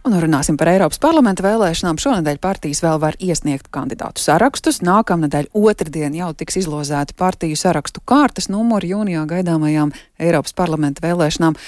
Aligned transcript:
Un 0.00 0.14
runāsim 0.16 0.56
par 0.56 0.70
Eiropas 0.72 0.96
parlamenta 0.96 1.44
vēlēšanām. 1.44 1.98
Šonadēļ 2.00 2.38
partijas 2.40 2.78
vēl 2.80 3.00
var 3.02 3.18
iesniegt 3.20 3.66
kandidātu 3.74 4.22
sarakstus. 4.24 4.78
Nākamnedēļ 4.86 5.50
otrdien 5.60 6.16
jau 6.16 6.30
tiks 6.32 6.56
izlozēti 6.62 7.12
partiju 7.20 7.58
sarakstu 7.60 8.00
kārtas 8.08 8.48
numuri 8.48 8.94
jūnijā 8.94 9.26
gaidāmajām 9.28 9.92
Eiropas 10.16 10.56
parlamenta 10.56 11.04
vēlēšanām. 11.04 11.58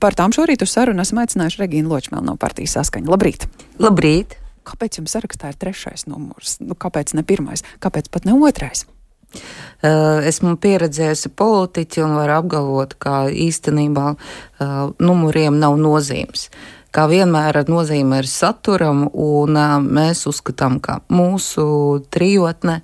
Par 0.00 0.16
tām 0.16 0.32
šorīt 0.32 0.64
uz 0.64 0.72
sarunu 0.72 1.04
esam 1.04 1.20
aicinājuši 1.20 1.62
Regīnu 1.66 1.92
Ločmēlu 1.92 2.30
no 2.30 2.38
partijas 2.40 2.78
saskaņa. 2.80 3.12
Labrīt! 3.12 3.46
Labrīt! 3.82 4.38
Kāpēc 4.64 5.02
jums 5.02 5.12
sarakstā 5.12 5.52
ir 5.52 5.60
trešais 5.60 6.08
numurs? 6.08 6.62
Nu, 6.64 6.72
kāpēc 6.72 7.12
ne 7.18 7.28
pirmais? 7.28 7.60
Kāpēc 7.82 8.08
pat 8.14 8.24
ne 8.24 8.40
otrais? 8.40 8.86
Uh, 9.32 10.22
esmu 10.28 10.56
pieredzējusi 10.60 11.32
politiķi 11.36 12.04
un 12.04 12.16
varu 12.16 12.40
apgalvot, 12.40 12.96
ka 13.00 13.26
īstenībā 13.28 14.12
uh, 14.14 14.92
numuriem 15.02 15.60
nav 15.60 15.76
nozīmes 15.80 16.48
kā 16.92 17.06
vienmēr 17.10 17.62
nozīme 17.68 18.20
ir 18.22 18.28
saturam, 18.30 19.06
un 19.12 19.58
mēs 19.88 20.26
uzskatām, 20.30 20.78
ka 20.84 21.00
mūsu 21.12 21.64
trijotne 22.12 22.82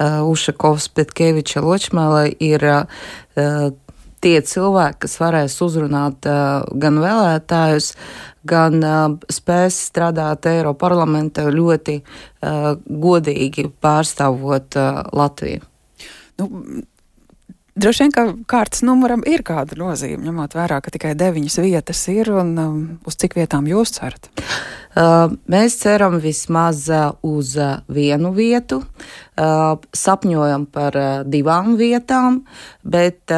Ušakovs, 0.00 0.88
Petkeviča, 0.96 1.62
Ločmēlē 1.64 2.26
ir 2.40 2.66
tie 4.20 4.40
cilvēki, 4.44 5.00
kas 5.04 5.16
varēs 5.20 5.56
uzrunāt 5.64 6.28
uh, 6.28 6.62
gan 6.80 7.00
vēlētājus, 7.00 7.94
gan 8.48 8.78
uh, 8.84 9.00
spēs 9.32 9.78
strādāt 9.88 10.48
Eiroparlamentā 10.50 11.46
ļoti 11.52 12.00
uh, 12.00 12.72
godīgi 12.86 13.70
pārstāvot 13.80 14.78
Latviju. 15.16 15.64
Nu, 16.40 16.46
Droši 17.78 18.02
vien, 18.04 18.12
ka 18.14 18.24
kārtas 18.50 18.82
numuram 18.82 19.22
ir 19.28 19.44
kāda 19.46 19.76
nozīme, 19.78 20.24
ņemot 20.26 20.56
vērā, 20.58 20.80
ka 20.82 20.90
tikai 20.90 21.14
deviņas 21.18 21.60
vietas 21.62 22.02
ir 22.10 22.32
un 22.34 22.50
um, 22.58 22.80
uz 23.06 23.18
cik 23.20 23.38
vietām 23.38 23.68
jūs 23.70 23.94
cerat? 23.98 24.26
Uh, 24.90 25.30
mēs 25.46 25.76
ceram 25.78 26.16
vismaz 26.18 26.88
uh, 26.90 27.12
uz 27.22 27.52
uh, 27.54 27.78
vienu 27.86 28.32
vietu, 28.34 28.82
sapņojam 29.96 30.66
par 30.68 30.96
divām 31.24 31.76
vietām, 31.78 32.42
bet 32.84 33.32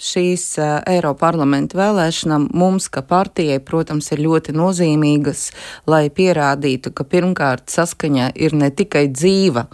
šīs 0.00 0.44
Eiroparlamenta 0.88 1.76
vēlēšanām 1.76 2.46
mums, 2.56 2.86
kā 2.88 3.02
partijai, 3.04 3.58
protams, 3.60 4.08
ir 4.14 4.22
ļoti 4.24 4.54
nozīmīgas, 4.56 5.42
lai 5.90 6.06
pierādītu, 6.08 6.94
ka 6.96 7.04
pirmkārt 7.04 7.68
saskaņa 7.68 8.30
ir 8.40 8.56
ne 8.56 8.70
tikai 8.72 9.02
dzīva, 9.12 9.66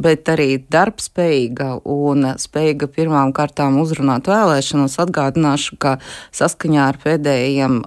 bet 0.00 0.32
arī 0.32 0.62
darbspējīga 0.64 1.68
un 1.84 2.30
spējīga 2.40 2.88
pirmām 2.96 3.34
kārtām 3.36 3.76
uzrunāt 3.82 4.30
vēlēšanas. 4.32 4.96
Atgādināšu, 5.04 5.76
ka 5.76 5.98
saskaņā 6.32 6.88
ar 6.88 7.02
pēdējiem 7.04 7.82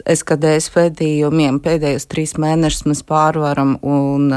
SKDS 0.00 0.72
pētījumiem 0.78 1.60
pēdējiem 1.60 1.87
pēdējos 1.88 2.10
trīs 2.10 2.34
mēnešus 2.40 2.88
mēs 2.88 3.06
pārvaram 3.08 3.78
un 3.86 4.28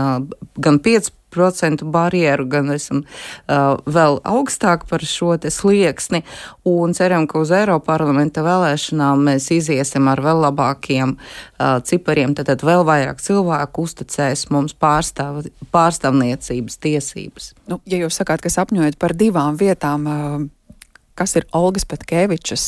gan 0.62 0.80
5 0.80 1.12
procentu 1.32 1.86
barjeru, 1.88 2.44
gan 2.52 2.74
esam 2.76 3.06
uh, 3.06 3.78
vēl 3.88 4.18
augstāk 4.28 4.84
par 4.90 5.00
šo 5.08 5.38
slieksni. 5.40 6.26
Un 6.68 6.92
ceram, 6.92 7.24
ka 7.24 7.40
uz 7.40 7.54
Eiroparlamenta 7.56 8.44
vēlēšanām 8.44 9.24
mēs 9.30 9.48
iziesim 9.56 10.10
ar 10.12 10.20
vēl 10.20 10.44
labākiem 10.44 11.16
uh, 11.16 11.80
cipariem. 11.88 12.36
Tad, 12.36 12.52
tad 12.52 12.68
vēl 12.68 12.84
vairāk 12.84 13.24
cilvēku 13.24 13.88
uzticēs 13.88 14.50
mums 14.52 14.76
pārstāv, 14.76 15.46
pārstāvniecības 15.72 16.80
tiesības. 16.84 17.54
Nu, 17.72 17.80
ja 17.88 18.04
jūs 18.04 18.20
sakāt, 18.20 18.44
ka 18.44 18.52
sapņojat 18.52 19.00
par 19.00 19.16
divām 19.16 19.56
vietām, 19.56 20.12
uh, 20.12 20.84
kas 21.16 21.40
ir 21.40 21.48
Olgas 21.56 21.88
Petkevičas 21.88 22.64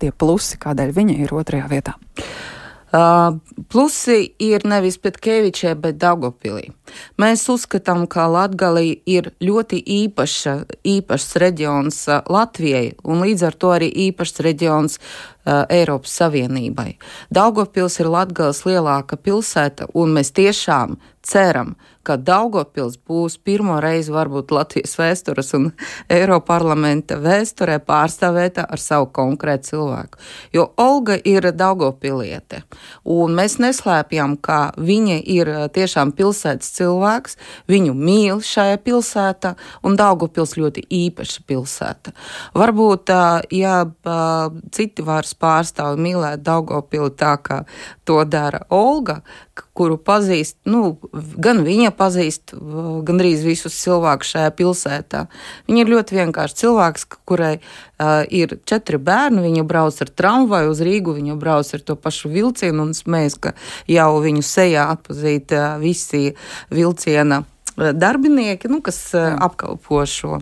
tie 0.00 0.16
plusi, 0.16 0.56
kādēļ 0.64 0.96
viņa 0.96 1.22
ir 1.26 1.36
otrajā 1.36 1.68
vietā? 1.68 2.00
Uh, 2.16 2.55
plusi 3.68 4.18
ir 4.38 4.64
nevis 4.68 4.98
Petkevičē, 5.02 5.74
bet 5.80 5.98
Daugopilī. 6.00 6.70
Mēs 7.20 7.46
uzskatām, 7.50 8.06
ka 8.06 8.28
Latgalī 8.30 9.00
ir 9.06 9.32
ļoti 9.42 9.80
īpaša, 9.82 10.54
īpašs 10.86 11.36
reģions 11.42 11.98
Latvijai 12.30 12.94
un 13.04 13.24
līdz 13.24 13.46
ar 13.48 13.58
to 13.58 13.72
arī 13.74 13.90
īpašs 14.06 14.40
reģions 14.46 14.98
uh, 15.00 15.64
Eiropas 15.72 16.14
Savienībai. 16.20 16.94
Daugopils 17.34 17.98
ir 18.00 18.10
Latgales 18.12 18.62
lielāka 18.68 19.18
pilsēta 19.18 19.90
un 19.94 20.14
mēs 20.16 20.32
tiešām 20.36 20.96
ceram, 21.26 21.74
ka 22.06 22.14
Daugopils 22.22 22.96
būs 23.02 23.34
pirmo 23.42 23.80
reizi 23.82 24.12
varbūt 24.14 24.52
Latvijas 24.54 24.94
vēstures 24.98 25.50
un 25.58 25.64
Eiroparlamenta 26.12 27.18
vēsturē 27.22 27.80
pārstāvēta 27.82 28.66
ar 28.70 28.82
savu 28.82 29.08
konkrētu 29.16 29.72
cilvēku. 29.72 30.20
Jo 30.54 30.68
Olga 30.78 31.16
ir 31.26 31.50
Daugopiliete, 31.50 32.62
un 33.02 33.34
mēs 33.38 33.58
neslēpjam, 33.62 34.36
ka 34.38 34.60
viņa 34.78 35.18
ir 35.36 35.50
tiešām 35.74 36.14
pilsētas 36.16 36.70
cilvēks, 36.78 37.36
viņu 37.70 37.96
mīl 37.98 38.42
šajā 38.46 38.78
pilsētā, 38.86 39.56
un 39.82 39.98
Daugopils 39.98 40.54
ļoti 40.60 40.86
īpaša 40.86 41.42
pilsēta. 41.50 42.14
Varbūt, 42.54 43.10
ja 43.56 43.76
citi 44.76 45.06
varas 45.06 45.34
pārstāvi 45.34 46.06
mīlēt 46.06 46.46
Daugopili 46.46 47.10
tā, 47.18 47.34
kā 47.42 47.64
to 48.06 48.22
dara 48.30 48.62
Olga, 48.70 49.20
kuru 49.76 49.98
pazīst, 50.00 50.56
nu, 50.70 50.94
gan 51.42 51.62
viņa 51.66 51.92
pazīst 51.96 52.54
gandrīz 53.06 53.44
visus 53.46 53.76
cilvēkus 53.82 54.32
šajā 54.34 54.52
pilsētā. 54.58 55.26
Viņa 55.68 55.82
ir 55.82 55.92
ļoti 55.92 56.18
vienkārši 56.20 56.58
cilvēks, 56.62 57.06
kurai 57.28 57.52
uh, 57.58 58.24
ir 58.28 58.56
četri 58.68 59.00
bērni. 59.02 59.44
Viņa 59.46 59.66
brauc 59.68 60.00
ar 60.02 60.12
tramvaju 60.12 60.72
uz 60.74 60.82
Rīgu, 60.86 61.16
viņa 61.20 61.38
brauc 61.40 61.72
ar 61.76 61.84
to 61.86 61.98
pašu 62.00 62.32
vilcienu 62.32 62.88
un 62.88 62.96
smējas, 62.96 63.38
ka 63.40 63.54
jau 63.90 64.10
viņu 64.24 64.44
sejā 64.46 64.88
atpazīt 64.96 65.54
uh, 65.56 65.76
visi 65.82 66.34
vilciena 66.74 67.44
darbinieki, 67.76 68.70
nu, 68.72 68.80
kas 68.84 69.00
uh, 69.14 69.34
apkalpo 69.46 70.04
šo 70.08 70.40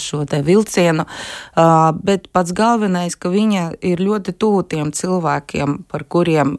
šo 0.00 0.24
te 0.28 0.42
vilcienu, 0.46 1.06
bet 2.06 2.28
pats 2.34 2.54
galvenais, 2.56 3.16
ka 3.16 3.30
viņa 3.32 3.66
ir 3.86 4.02
ļoti 4.02 4.36
tuvu 4.38 4.64
tiem 4.70 4.92
cilvēkiem, 4.96 5.78
par 5.90 6.06
kuriem 6.08 6.56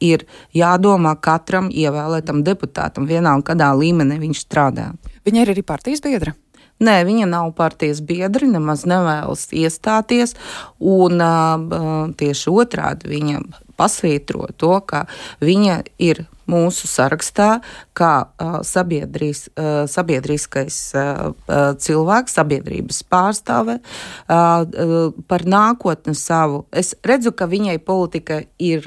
ir 0.00 0.26
jādomā 0.56 1.16
katram 1.20 1.70
ievēlētam 1.70 2.44
deputātam, 2.46 3.08
vienā 3.10 3.36
un 3.38 3.44
kādā 3.46 3.72
līmenī 3.76 4.20
viņš 4.22 4.46
strādā. 4.46 4.92
Viņa 5.26 5.44
ir 5.44 5.54
arī 5.54 5.66
partijas 5.66 6.02
biedra. 6.04 6.34
Nē, 6.82 7.02
viņa 7.06 7.28
nav 7.30 7.52
partijas 7.54 8.00
biedri, 8.02 8.48
nemaz 8.50 8.82
nevēlas 8.90 9.46
iestāties, 9.54 10.34
un 10.80 11.22
uh, 11.22 12.08
tieši 12.18 12.50
otrādi 12.50 13.12
viņa 13.12 13.42
pasvītro 13.76 14.48
to, 14.56 14.76
ka 14.86 15.06
viņa 15.40 15.82
ir 16.02 16.26
mūsu 16.50 16.88
sarakstā 16.90 17.60
kā 17.96 18.12
uh, 18.26 18.60
sabiedris, 18.66 19.46
uh, 19.54 19.84
sabiedriskais 19.90 20.78
uh, 20.96 21.32
cilvēks, 21.82 22.36
sabiedrības 22.38 23.02
pārstāve 23.12 23.78
par 24.26 25.44
nākotni 25.48 26.14
savu. 26.16 26.62
Es 26.72 26.92
redzu, 27.06 27.32
ka 27.36 27.46
viņai 27.50 27.76
politika 27.84 28.38
ir 28.62 28.86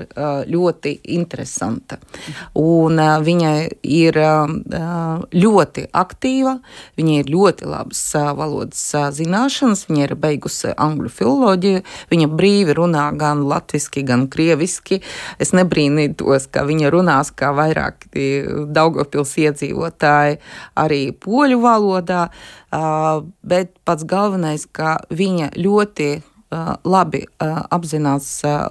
ļoti 0.49 0.93
interesanta 1.15 1.97
un 2.59 2.99
viņai 3.25 3.57
ir 3.83 4.19
ļoti 5.45 5.85
aktīva, 6.01 6.55
viņai 6.99 7.17
ir 7.21 7.31
ļoti 7.35 7.69
labas 7.69 8.03
valodas 8.37 8.83
zināšanas, 9.17 9.85
viņa 9.89 10.07
ir 10.07 10.15
beigusi 10.19 10.73
angļu 10.73 11.11
filoloģiju, 11.19 11.83
viņa 12.11 12.29
brīvi 12.33 12.77
runā 12.77 13.07
gan 13.19 13.45
latviski, 13.49 14.05
gan 14.07 14.27
krieviski. 14.31 14.74
Es 15.39 15.53
nebrīnītos, 15.55 16.49
ka 16.51 16.65
viņa 16.67 16.91
runās 16.93 17.31
kā 17.35 17.51
vairāk 17.55 18.07
Daugopils 18.75 19.35
iedzīvotāji 19.41 20.39
arī 20.79 21.01
poļu 21.11 21.59
valodā, 21.63 22.27
bet 23.43 23.75
pats 23.87 24.07
galvenais, 24.07 24.67
ka 24.71 24.97
viņa 25.09 25.53
ļoti 25.55 26.09
labi 26.85 27.23
apzinās 27.41 28.27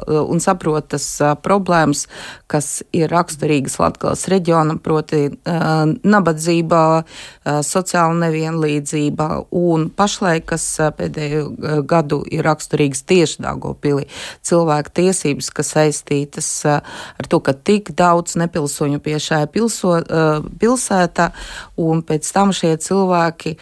un 0.07 0.41
saprot 0.41 0.87
tas 0.95 1.07
problēmas, 1.43 2.05
kas 2.51 2.83
ir 2.95 3.11
raksturīgas 3.13 3.77
Latvijas 3.83 4.27
reģionam, 4.31 4.79
proti 4.83 5.27
nabadzība, 5.45 6.81
sociāla 7.67 8.15
nevienlīdzība 8.23 9.29
un 9.59 9.89
pašlaik, 9.97 10.47
kas 10.53 10.67
pēdējo 10.99 11.83
gadu 11.91 12.23
ir 12.31 12.47
raksturīgas 12.47 13.05
tieši 13.11 13.43
Dāngopilī, 13.45 14.07
cilvēku 14.47 14.95
tiesības, 15.01 15.51
kas 15.55 15.75
saistītas 15.75 16.51
ar 16.71 17.29
to, 17.29 17.43
ka 17.45 17.57
tik 17.59 17.93
daudz 17.99 18.39
nepilsoņu 18.41 19.03
pie 19.05 19.19
šajā 19.19 19.51
pilso, 19.51 19.99
pilsētā 20.63 21.31
un 21.83 22.07
pēc 22.07 22.33
tam 22.33 22.55
šie 22.55 22.77
cilvēki 22.79 23.59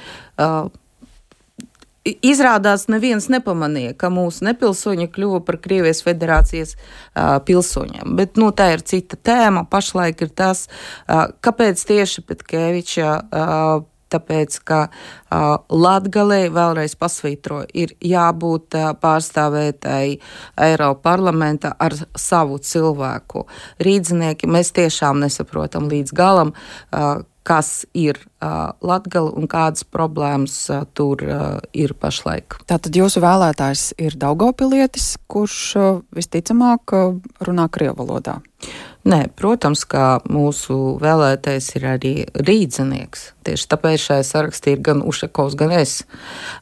Izrādās, 2.02 2.88
neviens 2.90 3.28
nepamanīja, 3.30 3.92
ka 3.94 4.08
mūsu 4.10 4.42
nepilsoņi 4.48 5.06
kļuva 5.14 5.38
par 5.46 5.60
Krievijas 5.62 6.02
federācijas 6.02 6.74
uh, 6.74 7.38
pilsoņiem. 7.46 8.16
Bet 8.18 8.40
nu, 8.42 8.50
tā 8.50 8.72
ir 8.74 8.82
cita 8.82 9.14
tēma. 9.14 9.62
Pašlaik 9.70 10.24
ir 10.26 10.32
tas, 10.34 10.66
uh, 10.66 11.28
kāpēc 11.46 11.84
tieši 11.86 12.24
Petkēviča 12.26 13.14
uh, 13.22 13.86
tāpēc, 14.12 14.58
ka 14.66 14.80
uh, 14.88 15.56
Latgalē 15.70 16.42
vēlreiz 16.52 16.96
pasvītro, 16.98 17.62
ir 17.70 17.94
jābūt 18.02 18.78
uh, 18.78 18.92
pārstāvētai 18.98 20.18
Eiropa 20.66 21.02
parlamenta 21.12 21.74
ar 21.78 21.96
savu 22.18 22.58
cilvēku. 22.62 23.46
Rīdzinieki 23.82 24.50
mēs 24.50 24.74
tiešām 24.76 25.22
nesaprotam 25.22 25.86
līdz 25.92 26.16
galam, 26.18 26.52
uh, 26.52 27.22
kas 27.46 27.84
ir 27.94 28.18
uh, 28.22 28.72
Latgala 28.84 29.32
un 29.38 29.48
kādas 29.50 29.84
problēmas 29.84 30.56
uh, 30.70 30.84
tur 30.94 31.22
uh, 31.26 31.58
ir 31.74 31.94
pašlaik. 31.98 32.60
Tātad 32.70 32.94
jūsu 32.96 33.22
vēlētājs 33.24 33.88
ir 34.02 34.16
Daugopilietis, 34.20 35.16
kurš 35.30 35.58
uh, 35.78 35.88
visticamāk 36.14 36.94
uh, 36.96 37.16
runā 37.42 37.66
Krievu 37.72 38.04
valodā. 38.04 38.38
Nē, 39.02 39.24
protams, 39.34 39.82
ka 39.90 40.20
mūsu 40.30 40.76
vēlētais 41.02 41.72
ir 41.74 41.88
arī 41.96 42.12
rīdzinieks. 42.38 43.32
Tieši 43.42 43.68
tāpēc 43.74 44.04
šajā 44.04 44.26
sarakstā 44.28 44.76
ir 44.76 44.84
gan 44.86 45.02
Ušakovs, 45.02 45.58
gan 45.58 45.74
es. 45.74 45.98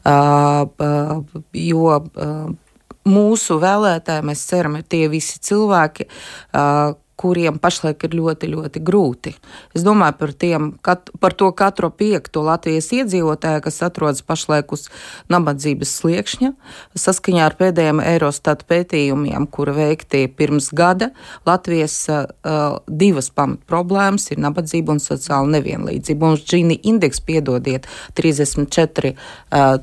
Uh, 0.00 0.64
uh, 0.80 1.42
jo 1.52 1.98
uh, 2.00 2.48
mūsu 3.04 3.60
vēlētāji, 3.60 4.26
mēs 4.30 4.46
ceram, 4.48 4.80
ir 4.80 4.88
tie 4.88 5.04
visi 5.12 5.36
cilvēki, 5.44 6.08
uh, 6.08 6.96
kuriem 7.20 7.58
pašlaik 7.60 8.06
ir 8.06 8.14
ļoti, 8.16 8.48
ļoti 8.54 8.82
grūti. 8.84 9.34
Es 9.76 9.84
domāju 9.84 10.16
par, 10.20 10.32
tiem, 10.32 10.70
kat, 10.84 11.12
par 11.20 11.36
to 11.36 11.50
katru 11.56 11.90
piekto 11.92 12.42
Latvijas 12.46 12.90
iedzīvotāju, 12.96 13.62
kas 13.66 13.82
atrodas 13.84 14.24
pašlaik 14.26 14.72
uz 14.76 14.86
nabadzības 15.32 15.92
sliekšņa. 16.00 16.52
Saskaņā 17.04 17.44
ar 17.50 17.56
pēdējiem 17.60 18.02
Eurostat 18.14 18.64
pētījumiem, 18.70 19.48
kura 19.52 19.76
veikti 19.76 20.24
pirms 20.32 20.70
gada, 20.76 21.10
Latvijas 21.48 21.96
uh, 22.08 22.80
divas 22.88 23.30
pamat 23.34 23.64
problēmas 23.70 24.30
ir 24.32 24.40
nabadzība 24.40 24.96
un 24.96 25.04
sociāla 25.04 25.58
nevienlīdzība. 25.58 26.20
Mums 26.24 26.46
Gini 26.50 26.80
indeks, 26.88 27.20
piedodiet, 27.24 27.88
34, 28.18 29.14
uh, 29.52 29.80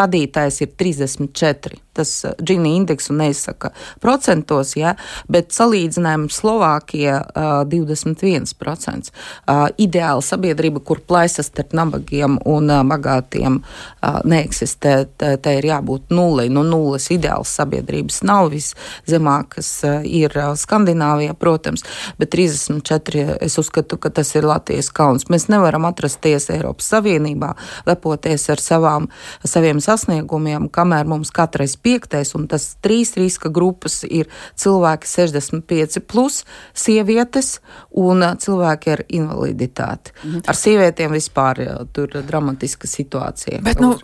radītājs 0.00 0.62
ir 0.64 0.76
34 0.80 1.83
tas 1.94 2.24
Gini 2.42 2.74
indeksu 2.78 3.14
neizsaka 3.16 3.70
procentos, 4.02 4.74
ja, 4.76 4.94
bet 5.30 5.54
salīdzinājumam 5.54 6.30
Slovākija 6.32 7.20
uh, 7.22 7.52
21%. 7.70 9.12
Uh, 9.44 9.66
ideāla 9.80 10.22
sabiedrība, 10.24 10.82
kur 10.84 11.00
plaisas 11.00 11.50
starp 11.50 11.74
nabagiem 11.76 12.38
un 12.48 12.70
uh, 12.70 12.82
bagātiem 12.86 13.60
uh, 13.60 14.20
neeksistē, 14.24 14.94
tai 15.16 15.56
ir 15.58 15.68
jābūt 15.68 16.12
nulei. 16.14 16.48
No 16.52 16.62
nu, 16.62 16.74
nulles 16.74 17.08
ideāls 17.14 17.52
sabiedrības 17.54 18.22
nav 18.26 18.50
viszemākas, 18.52 19.70
uh, 19.86 20.00
ir 20.04 20.34
uh, 20.38 20.52
Skandināvijā, 20.58 21.34
protams, 21.38 21.84
bet 22.18 22.32
34 22.34 23.38
es 23.44 23.58
uzskatu, 23.60 23.98
ka 24.00 24.10
tas 24.14 24.34
ir 24.34 24.46
Latvijas 24.48 24.90
kauns. 24.94 25.28
Mēs 25.32 25.48
nevaram 25.52 25.86
atrasties 25.88 26.50
Eiropas 26.54 26.90
Savienībā, 26.92 27.54
lepoties 27.88 28.48
ar 28.52 28.62
savām, 28.62 29.08
saviem 29.46 29.80
sasniegumiem, 29.84 30.68
kamēr 30.72 31.08
mums 31.08 31.32
katrais 31.34 31.76
piektais, 31.84 32.32
un 32.36 32.46
tas 32.50 32.74
trīs 32.82 33.12
riska 33.18 33.50
grupas 33.52 34.00
ir 34.08 34.30
cilvēki 34.60 35.08
65, 35.08 36.00
plus, 36.08 36.42
sievietes 36.72 37.58
un 38.00 38.24
cilvēki 38.40 38.92
ar 38.94 39.04
invaliditāti. 39.08 40.14
Mhm. 40.22 40.44
Ar 40.48 40.58
sievietēm 40.58 41.14
vispār 41.14 41.62
tur 41.92 42.08
ir 42.14 42.24
dramatiska 42.26 42.88
situācija. 42.90 43.60
Bet, 43.64 43.82
nu, 43.84 43.94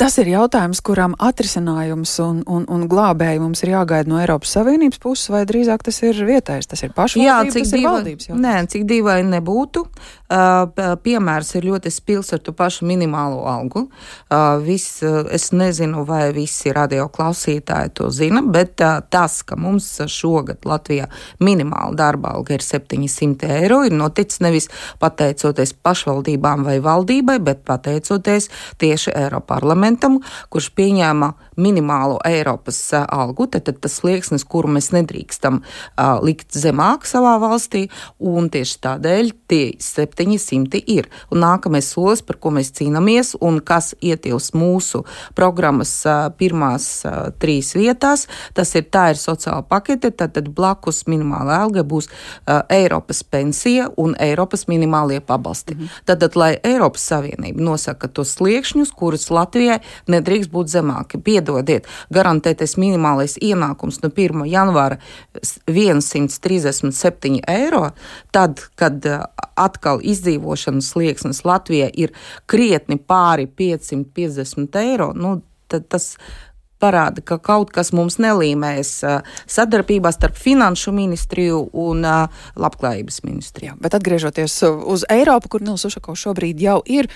tas 0.00 0.18
ir 0.20 0.32
jautājums, 0.34 0.82
kuram 0.84 1.16
atrisinājums 1.18 2.12
un, 2.24 2.42
un, 2.46 2.66
un 2.68 2.86
glābēji 2.90 3.42
mums 3.42 3.64
ir 3.64 3.74
jāgaida 3.74 4.10
no 4.10 4.20
Eiropas 4.20 4.52
Savienības 4.58 5.00
puses, 5.02 5.30
vai 5.32 5.44
drīzāk 5.48 5.84
tas 5.86 6.02
ir 6.04 6.20
vietējais, 6.28 6.68
tas 6.70 6.84
ir 6.84 6.94
pašvaldības, 6.96 7.56
Jā, 7.56 7.62
tas 7.62 7.72
diva, 7.72 7.80
ir 7.80 7.88
valdības 7.88 8.30
jautājums. 8.30 8.46
Nē, 8.46 8.70
cik 8.74 8.86
dīvaini 8.90 9.36
nebūtu. 9.38 9.86
Uh, 10.30 10.94
piemērs 11.02 11.56
ir 11.58 11.64
ļoti 11.66 11.90
spils 11.90 12.28
ar 12.36 12.38
to 12.44 12.52
pašu 12.54 12.86
minimālo 12.86 13.42
algu. 13.50 13.88
Uh, 14.30 14.60
viss, 14.62 15.00
uh, 15.02 15.24
es 15.34 15.48
nezinu, 15.50 16.04
vai 16.06 16.28
visi 16.36 16.70
radioklāstītāji 16.74 17.29
klausītāji 17.29 17.29
to 17.94 18.10
zina, 18.10 18.42
bet 18.42 18.80
tas, 19.10 19.42
ka 19.42 19.56
mums 19.56 19.86
šogad 20.06 20.64
Latvijā 20.64 21.08
minimāla 21.40 21.96
darba 21.96 22.34
alga 22.34 22.54
ir 22.54 22.64
700 22.64 23.50
eiro, 23.60 23.82
ir 23.84 23.92
noticis 23.92 24.40
nevis 24.40 24.68
pateicoties 25.00 25.74
pašvaldībām 25.82 26.64
vai 26.64 26.78
valdībai, 26.80 27.38
bet 27.44 27.64
pateicoties 27.64 28.50
tieši 28.80 29.14
Eiroparlamentam, 29.24 30.20
kurš 30.50 30.70
pieņēma 30.76 31.32
minimālo 31.60 32.18
Eiropas 32.26 32.78
algu, 32.94 33.46
tad, 33.50 33.66
tad 33.68 33.80
tas 33.84 33.98
slieksnis, 34.00 34.44
kuru 34.48 34.70
mēs 34.76 34.90
nedrīkstam 34.94 35.60
uh, 35.60 36.18
likt 36.24 36.56
zemāk 36.56 37.06
savā 37.08 37.36
valstī, 37.42 37.86
un 38.18 38.48
tieši 38.52 38.78
tādēļ 38.86 39.32
tie 39.50 39.62
700 39.80 40.82
ir. 40.90 41.10
Un 41.30 41.44
nākamais 41.44 41.90
solis, 41.92 42.24
par 42.24 42.40
ko 42.40 42.52
mēs 42.56 42.72
cīnāmies, 42.78 43.34
un 43.44 43.60
kas 43.64 43.92
ietilps 44.00 44.52
mūsu 44.56 45.04
programmas 45.38 45.92
uh, 46.08 46.28
pirmās 46.36 46.88
uh, 47.04 47.19
trīs 47.38 47.74
vietās. 47.76 48.26
Tas 48.54 48.74
ir 48.78 48.86
tā 48.92 49.10
ir 49.14 49.20
sociāla 49.20 49.62
pakete, 49.66 50.10
tad, 50.10 50.34
tad 50.36 50.48
blakus 50.56 51.04
minimāla 51.10 51.60
alga 51.64 51.84
būs 51.86 52.08
uh, 52.10 52.62
Eiropas 52.72 53.22
pensija 53.24 53.88
un 54.00 54.14
Eiropas 54.20 54.66
minimālie 54.70 55.20
pabalsti. 55.20 55.74
Mm 55.74 55.80
-hmm. 55.80 56.02
tad, 56.04 56.20
tad, 56.20 56.36
lai 56.36 56.58
Eiropas 56.64 57.06
Savienība 57.12 57.60
nosaka 57.62 58.08
tos 58.08 58.34
sliekšņus, 58.38 58.90
kurus 58.96 59.30
Latvijai 59.30 59.78
nedrīkst 60.08 60.50
būt 60.50 60.66
zemāki, 60.66 61.22
piedodiet, 61.22 61.86
garantētais 62.10 62.76
minimālais 62.76 63.38
ienākums 63.40 64.02
no 64.02 64.08
1. 64.08 64.46
janvāra 64.46 64.96
137 65.66 67.40
eiro, 67.46 67.90
tad, 68.32 68.60
kad 68.74 69.06
uh, 69.06 69.20
atkal 69.60 70.00
izdzīvošanas 70.02 70.90
slieksnis 70.92 71.44
Latvijai 71.44 71.90
ir 71.94 72.12
krietni 72.46 72.96
pāri 72.96 73.46
550 73.46 74.80
eiro, 74.80 75.12
nu, 75.14 75.40
tad 75.70 75.88
tas 75.88 76.14
parāda, 76.80 77.22
ka 77.24 77.38
kaut 77.38 77.72
kas 77.74 77.92
mums 77.96 78.18
nelīmēs 78.22 78.92
sadarbībā 79.50 80.12
starp 80.14 80.38
Finanšu 80.40 80.94
ministriju 80.96 81.66
un 81.86 82.06
Labklājības 82.60 83.22
ministriju. 83.26 83.74
Jā, 83.74 83.76
bet 83.80 83.94
atgriežoties 83.98 84.56
uz 84.64 85.04
Eiropu, 85.12 85.52
kur 85.52 85.64
Nils 85.66 85.84
Ušakovs 85.86 86.24
šobrīd 86.24 86.62
jau 86.64 86.78
ir, 86.88 87.10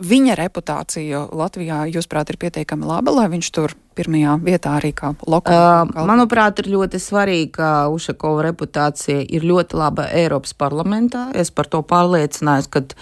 viņa 0.00 0.36
reputācija 0.40 1.26
Latvijā, 1.36 1.84
jūsuprāt, 1.92 2.32
ir 2.32 2.40
pietiekami 2.40 2.88
laba, 2.88 3.12
lai 3.12 3.28
viņš 3.34 3.50
tur 3.52 3.76
pirmajā 3.98 4.36
vietā 4.44 4.74
arī 4.78 4.92
kā 4.96 5.12
lokāla? 5.26 5.84
Uh, 5.86 6.06
manuprāt, 6.08 6.60
ir 6.62 6.70
ļoti 6.72 7.00
svarīgi, 7.02 7.50
ka 7.58 7.70
Ušakova 7.92 8.44
reputācija 8.48 9.24
ir 9.26 9.46
ļoti 9.46 9.78
laba 9.78 10.06
Eiropas 10.14 10.54
parlamentā. 10.58 11.28
Es 11.36 11.52
par 11.54 11.68
to 11.70 11.82
pārliecinājos, 11.86 12.70
kad 12.72 12.94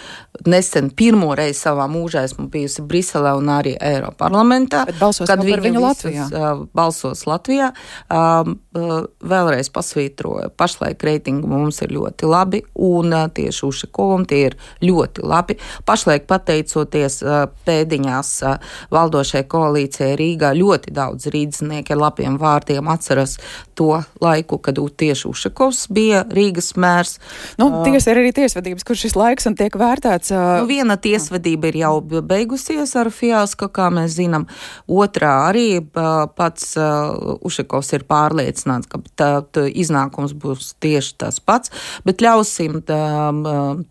nesen 0.47 0.89
pirmo 0.95 1.31
reizi 1.37 1.61
savā 1.65 1.87
mūžā 1.91 2.23
esmu 2.27 2.47
bijusi 2.51 2.85
Briselē 2.89 3.35
un 3.39 3.51
arī 3.53 3.75
Eiropas 3.75 4.19
parlamentā. 4.19 4.83
Bet 4.89 4.99
balsos 5.01 5.29
kad 5.29 5.43
viņu 5.43 5.83
visas, 5.83 5.85
Latvijā. 5.85 6.27
Uh, 6.29 6.65
balsos 6.75 7.25
Latvijā. 7.29 7.71
Uh, 8.09 8.53
uh, 8.75 8.95
vēlreiz 9.33 9.71
pasvītroju, 9.73 10.51
pašlaik 10.59 11.03
reitingu 11.05 11.49
mums 11.49 11.81
ir 11.85 11.93
ļoti 11.95 12.29
labi 12.29 12.63
un 12.75 13.13
uh, 13.13 13.27
tieši 13.33 13.65
Ušakovam 13.69 14.25
tie 14.29 14.45
ir 14.49 14.57
ļoti 14.83 15.25
labi. 15.27 15.59
Pašlaik 15.87 16.27
pateicoties 16.29 17.21
uh, 17.25 17.45
pēdiņās 17.67 18.33
uh, 18.47 18.75
valdošai 18.93 19.45
koalīcijai 19.49 20.15
Rīgā 20.19 20.53
ļoti 20.57 20.78
ļoti 20.79 20.93
daudz 20.95 21.27
rīznieki 21.33 21.93
ar 21.93 21.99
labiem 21.99 22.37
vārdiem 22.39 22.87
atceras 22.89 23.37
to 23.75 24.01
laiku, 24.21 24.57
kad 24.57 24.75
tieši 24.75 25.27
Ušakovs 25.29 25.87
bija 25.91 26.23
Rīgas 26.29 26.73
mērs. 26.79 27.19
Nu, 27.59 27.83
tiesa 27.83 28.13
ir 28.13 28.21
arī 28.21 28.31
tiesvedības, 28.35 28.85
kur 28.87 28.95
šis 28.95 29.15
laiks 29.15 29.47
un 29.49 29.55
tiek 29.59 29.75
vērtēts. 29.75 30.31
Uh, 30.31 30.61
nu, 30.61 30.69
viena 30.69 30.97
tiesvedība 30.97 31.71
ir 31.71 31.79
jau 31.83 31.93
beigusies 32.01 32.95
ar 32.95 33.11
fiasko, 33.11 33.69
kā 33.69 33.89
mēs 33.93 34.15
zinām. 34.17 34.47
Otrā 34.87 35.49
arī 35.49 35.81
pats 35.91 36.73
uh, 36.79 37.37
Ušakovs 37.45 37.93
ir 37.97 38.07
pārliecināts, 38.09 38.89
ka 38.89 39.01
tā, 39.19 39.29
tā 39.51 39.67
iznākums 39.69 40.33
būs 40.33 40.73
tieši 40.79 41.15
tas 41.19 41.39
pats, 41.43 41.73
bet 42.07 42.23
ļausim 42.23 42.81
tā, 42.87 43.03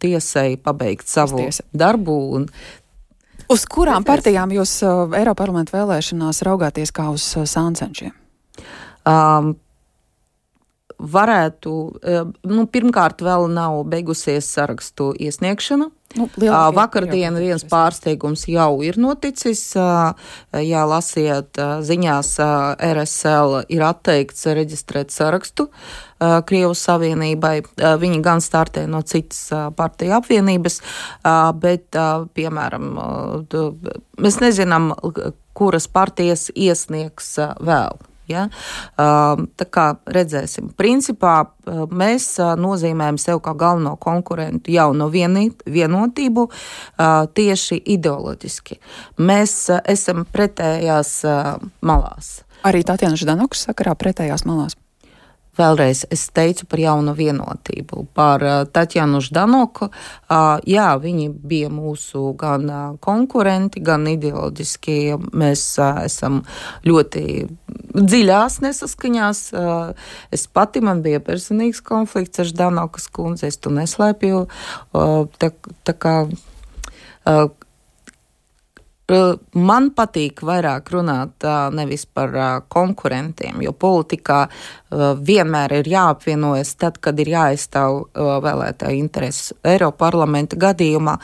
tiesai 0.00 0.50
pabeigt 0.62 1.09
savu 1.09 1.49
darbu 1.76 2.18
un 2.38 2.49
Uz 3.49 3.64
kurām 3.64 4.05
partijām 4.05 4.50
jūs 4.52 4.75
uh, 4.85 5.07
Eiropa 5.17 5.47
parlamenta 5.47 5.73
vēlēšanās 5.73 6.43
raugāties 6.45 6.93
kā 6.93 7.07
uz 7.14 7.25
uh, 7.38 7.47
sāncenšiem? 7.49 8.12
Um, 9.09 9.55
varētu, 11.00 11.73
uh, 11.97 12.28
nu, 12.45 12.67
pirmkārt, 12.69 13.25
vēl 13.25 13.49
nav 13.49 13.81
beigusies 13.88 14.50
sarakstu 14.52 15.14
iesniegšana. 15.17 15.88
Nu, 16.17 16.25
uh, 16.25 16.69
Vakardien 16.73 17.37
viens 17.37 17.65
pārsteigums 17.69 18.47
jau 18.49 18.81
ir 18.87 18.97
noticis. 18.97 19.61
Jā, 19.77 20.85
lasiet 20.88 21.61
ziņās, 21.85 22.31
RSL 22.88 23.59
ir 23.69 23.85
atteikts 23.85 24.49
reģistrēt 24.57 25.12
sarakstu 25.12 25.69
Krievijas 26.19 26.87
Savienībai. 26.88 27.55
Viņi 28.00 28.23
gan 28.25 28.41
startē 28.41 28.87
no 28.88 29.03
citas 29.05 29.53
partiju 29.77 30.17
apvienības, 30.23 30.81
bet, 31.61 32.00
piemēram, 32.35 32.91
mēs 34.17 34.41
nezinām, 34.43 34.95
kuras 35.59 35.91
partijas 35.93 36.49
iesniegs 36.57 37.35
vēl 37.61 38.00
Ja? 38.29 38.47
Tā 38.97 39.67
kā 39.73 39.87
redzēsim, 40.07 40.73
principā 40.79 41.37
mēs 41.91 42.31
nozīmējam 42.61 43.19
sev 43.21 43.43
kā 43.45 43.55
galveno 43.59 43.97
konkurentu 44.01 44.73
jau 44.73 44.91
no 44.97 45.09
vienotību 45.13 46.49
tieši 47.39 47.81
ideoloģiski. 47.97 48.81
Mēs 49.21 49.55
esam 49.85 50.27
pretējās 50.33 51.15
malās. 51.81 52.35
Arī 52.67 52.83
Tatjana 52.85 53.17
Ždanoks 53.19 53.69
sakarā 53.69 53.95
pretējās 53.99 54.45
malās. 54.49 54.77
Vēlreiz 55.59 56.05
es 56.15 56.29
teicu 56.35 56.69
par 56.71 56.83
jaunu 56.83 57.15
vienotību, 57.19 58.05
par 58.15 58.45
uh, 58.47 58.61
Tatjanu 58.71 59.21
Ždanoku. 59.25 59.88
Uh, 59.91 60.61
jā, 60.69 60.88
viņi 61.03 61.29
bija 61.50 61.71
mūsu 61.73 62.33
gan 62.38 62.69
uh, 62.71 62.85
konkurenti, 63.03 63.83
gan 63.83 64.07
ideoloģiski. 64.11 64.99
Mēs 65.38 65.65
esam 65.83 66.43
ļoti 66.87 67.25
dziļās 67.99 68.61
nesaskaņās. 68.62 69.41
Es 70.35 70.45
pati 70.53 70.83
man 70.85 71.03
bija 71.03 71.21
personīgs 71.25 71.81
konflikts 71.85 72.43
ar 72.43 72.50
Ždanokas 72.50 73.09
kundzi, 73.15 73.49
es 73.50 73.59
to 73.59 73.73
neslēpju. 73.75 74.45
Tā, 74.93 75.50
tā 75.88 75.95
kā 75.99 76.15
Man 79.09 79.87
patīk 79.97 80.43
vairāk 80.45 80.91
runāt 80.93 81.47
nevis 81.73 82.05
par 82.05 82.35
konkurentiem, 82.69 83.62
jo 83.65 83.73
politikā 83.73 84.43
vienmēr 85.25 85.79
ir 85.79 85.88
jāapvienojas 85.88 86.75
tad, 86.77 87.00
kad 87.00 87.17
ir 87.17 87.33
jāaizstāv 87.33 88.03
vēlētāju 88.45 89.00
intereses. 89.00 89.55
Eiroparlamenta 89.65 90.61
gadījumā 90.61 91.17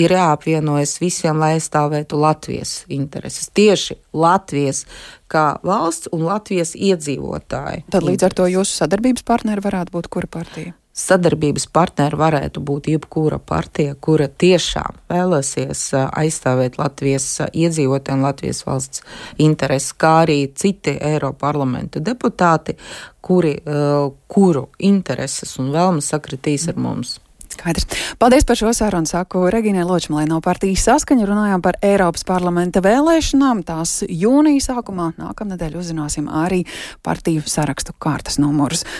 ir 0.00 0.16
jāapvienojas 0.16 0.96
visiem, 1.02 1.36
lai 1.44 1.58
aizstāvētu 1.58 2.16
Latvijas 2.24 2.74
intereses. 2.88 3.52
Tieši 3.52 4.00
Latvijas 4.16 4.86
kā 5.28 5.46
valsts 5.60 6.08
un 6.16 6.24
Latvijas 6.24 6.72
iedzīvotāji. 6.72 7.84
Tad 7.92 8.08
līdz 8.08 8.30
ar 8.30 8.40
to 8.40 8.48
jūsu 8.50 8.80
sadarbības 8.80 9.28
partneri 9.28 9.68
varētu 9.68 9.98
būt 9.98 10.08
kura 10.08 10.36
partija? 10.40 10.72
Sadarbības 10.96 11.66
partneri 11.72 12.18
varētu 12.18 12.62
būt 12.66 12.90
jebkura 12.90 13.38
partija, 13.38 13.94
kura 13.94 14.28
tiešām 14.28 14.98
vēlēsies 15.10 15.84
aizstāvēt 15.94 16.78
Latvijas 16.80 17.28
iedzīvotāju 17.52 18.18
un 18.18 18.26
Latvijas 18.26 18.64
valsts 18.66 19.04
intereses, 19.38 19.94
kā 19.94 20.20
arī 20.26 20.42
citi 20.54 20.96
Eiroparlamenta 20.98 22.02
deputāti, 22.04 22.76
kuri, 23.22 23.56
kuru 24.28 24.68
intereses 24.78 25.56
un 25.62 25.72
vēlmes 25.74 26.12
sakritīs 26.14 26.68
ar 26.70 26.80
mums. 26.80 27.18
Skaidrs. 27.50 27.86
Paldies 28.18 28.44
par 28.44 28.56
šo 28.56 28.70
sarunu. 28.74 29.08
Saku 29.10 29.42
Regīnai 29.50 29.84
Ločmalai 29.84 30.26
no 30.30 30.40
partijas 30.44 30.84
saskaņa. 30.86 31.26
Runājām 31.28 31.62
par 31.64 31.78
Eiropas 31.84 32.24
parlamenta 32.28 32.82
vēlēšanām. 32.84 33.64
Tās 33.66 34.00
jūnija 34.06 34.62
sākumā 34.70 35.10
nākamnedēļ 35.18 35.76
uzzināsim 35.80 36.30
arī 36.30 36.62
partiju 37.06 37.42
sarakstu 37.46 37.94
kārtas 37.98 38.38
numurus. 38.42 38.84